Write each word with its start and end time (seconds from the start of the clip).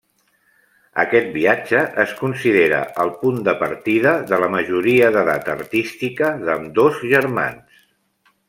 Aquest 1.01 1.27
viatge 1.35 1.81
es 2.03 2.15
considera 2.21 2.79
el 3.05 3.13
punt 3.19 3.37
de 3.49 3.55
partida 3.61 4.15
de 4.33 4.41
la 4.45 4.49
majoria 4.57 5.13
d'edat 5.17 5.55
artística 5.57 6.35
d'ambdós 6.49 7.03
germans. 7.17 7.87